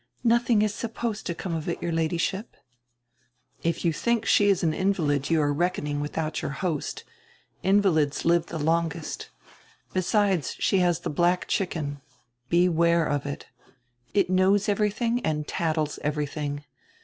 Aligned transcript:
"Nothing 0.23 0.63
is 0.63 0.73
supposed 0.73 1.27
to 1.27 1.35
come 1.35 1.53
of 1.53 1.69
it, 1.69 1.79
your 1.79 1.91
Ladyship." 1.91 2.57
"If 3.61 3.85
you 3.85 3.93
diink 3.93 4.25
she 4.25 4.47
is 4.49 4.63
an 4.63 4.73
invalid 4.73 5.29
you 5.29 5.39
are 5.43 5.53
reckoning 5.53 5.99
with 6.01 6.17
out 6.17 6.41
your 6.41 6.49
host. 6.57 7.03
Invalids 7.61 8.25
live 8.25 8.47
die 8.47 8.57
longest. 8.57 9.29
Besides 9.93 10.55
she 10.57 10.79
has 10.79 10.97
die 11.01 11.11
hlack 11.11 11.45
chicken. 11.45 12.01
Beware 12.49 13.05
of 13.05 13.27
it. 13.27 13.45
It 14.15 14.27
knows 14.27 14.65
everydiing 14.65 15.21
and 15.23 15.47
tatdes 15.47 15.99
everything. 15.99 16.65